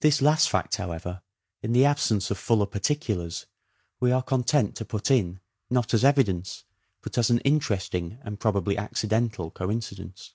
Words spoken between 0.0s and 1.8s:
This last fact, however, in